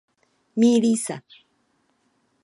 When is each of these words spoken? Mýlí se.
Mýlí 0.55 0.95
se. 1.03 1.17